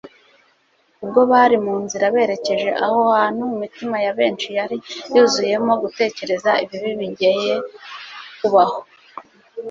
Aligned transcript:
Ubwo 1.03 1.21
bari 1.31 1.57
mu 1.65 1.73
nzira 1.83 2.05
berekeje 2.15 2.69
aho 2.85 2.99
hantu 3.17 3.41
imitima 3.55 3.97
ya 4.05 4.11
benshi 4.19 4.49
yari 4.57 4.77
yuzuyemo 5.13 5.73
gutekereza 5.83 6.51
ibibi 6.63 6.91
bigeye 6.99 7.53
kubaho 8.39 8.79